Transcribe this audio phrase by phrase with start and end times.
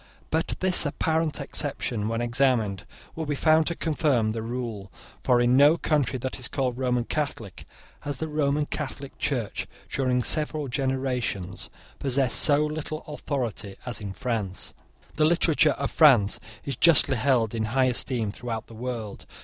[0.31, 4.91] But this apparent exception, when examined, will be found to confirm the rule;
[5.23, 7.65] for in no country that is called Roman Catholic,
[7.99, 11.69] has the Roman Catholic Church, during several generations,
[11.99, 14.73] possessed so little authority as in France.
[15.17, 19.25] The literature of France is justly held in high esteem throughout the world.